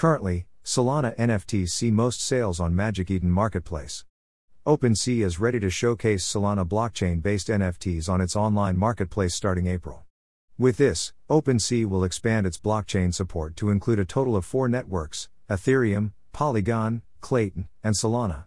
[0.00, 4.06] Currently, Solana NFTs see most sales on Magic Eden Marketplace.
[4.66, 10.06] OpenSea is ready to showcase Solana blockchain based NFTs on its online marketplace starting April.
[10.56, 15.28] With this, OpenSea will expand its blockchain support to include a total of four networks
[15.50, 18.44] Ethereum, Polygon, Klaytn, and Solana.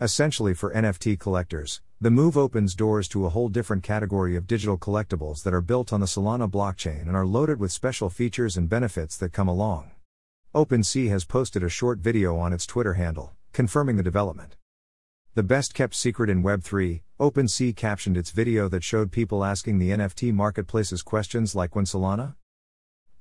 [0.00, 4.76] Essentially, for NFT collectors, the move opens doors to a whole different category of digital
[4.76, 8.68] collectibles that are built on the Solana blockchain and are loaded with special features and
[8.68, 9.92] benefits that come along.
[10.54, 14.56] OpenSea has posted a short video on its Twitter handle, confirming the development.
[15.34, 19.90] The best kept secret in Web3, OpenSea captioned its video that showed people asking the
[19.90, 22.34] NFT marketplaces questions like when Solana?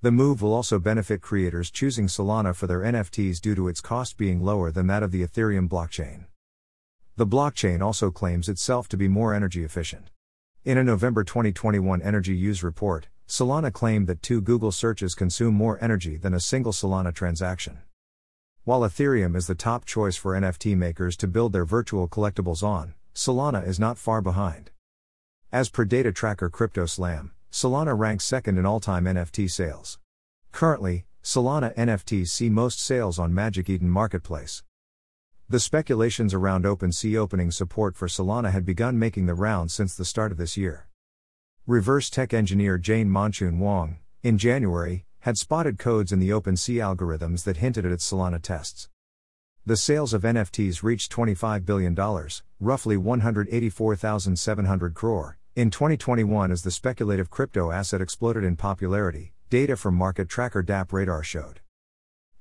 [0.02, 4.16] The move will also benefit creators choosing Solana for their NFTs due to its cost
[4.16, 6.27] being lower than that of the Ethereum blockchain.
[7.17, 10.11] The blockchain also claims itself to be more energy efficient.
[10.63, 15.77] In a November 2021 energy use report, Solana claimed that two Google searches consume more
[15.84, 17.80] energy than a single Solana transaction.
[18.63, 22.94] While Ethereum is the top choice for NFT makers to build their virtual collectibles on,
[23.14, 24.72] Solana is not far behind.
[25.52, 30.00] As per data tracker CryptoSlam, Solana ranks second in all time NFT sales.
[30.53, 34.64] Currently, Solana NFTs see most sales on Magic Eden Marketplace.
[35.50, 40.06] The speculations around OpenSea opening support for Solana had begun making the rounds since the
[40.06, 40.88] start of this year.
[41.67, 47.43] Reverse tech engineer Jane Manchun Wong, in January, had spotted codes in the OpenSea algorithms
[47.43, 48.87] that hinted at its Solana tests.
[49.65, 51.93] The sales of NFTs reached $25 billion,
[52.61, 59.93] roughly 184,700 crore, in 2021 as the speculative crypto asset exploded in popularity, data from
[59.93, 61.59] market tracker DApp Radar showed.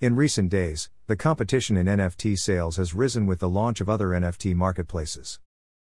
[0.00, 4.10] In recent days, the competition in NFT sales has risen with the launch of other
[4.10, 5.41] NFT marketplaces.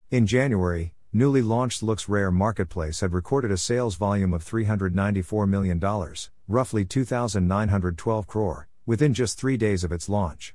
[0.10, 5.80] In January, newly launched LooksRare Marketplace had recorded a sales volume of $394 million,
[6.48, 10.52] roughly 2,912 crore, within just three days of its launch.